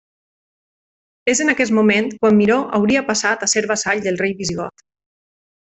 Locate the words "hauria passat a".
2.79-3.51